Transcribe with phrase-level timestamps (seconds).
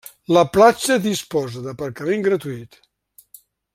[0.35, 2.81] La platja disposa d'aparcament gratuït.